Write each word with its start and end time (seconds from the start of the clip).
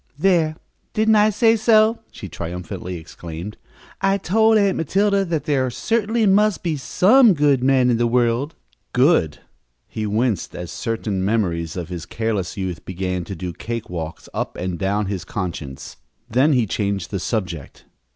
"There, 0.17 0.55
didn't 0.93 1.15
I 1.17 1.29
say 1.29 1.55
so!" 1.55 1.99
she 2.11 2.27
triumphantly 2.27 2.95
exclaimed. 2.97 3.55
"I 4.01 4.17
told 4.17 4.57
Aunt 4.57 4.75
Matilda 4.77 5.23
that 5.25 5.43
there 5.43 5.69
certainly 5.69 6.25
must 6.25 6.63
be 6.63 6.75
some 6.75 7.35
good 7.35 7.63
men 7.63 7.91
in 7.91 7.97
the 7.97 8.07
world!" 8.07 8.55
Good! 8.93 9.41
He 9.87 10.07
winced 10.07 10.55
as 10.55 10.71
certain 10.71 11.23
memories 11.23 11.77
of 11.77 11.89
his 11.89 12.07
careless 12.07 12.57
youth 12.57 12.83
began 12.83 13.25
to 13.25 13.35
do 13.35 13.53
cake 13.53 13.91
walks 13.91 14.27
up 14.33 14.57
and 14.57 14.79
down 14.79 15.05
his 15.05 15.23
conscience. 15.23 15.97
Then 16.27 16.53
he 16.53 16.65
changed 16.65 17.11
the 17.11 17.19
subject. 17.19 17.85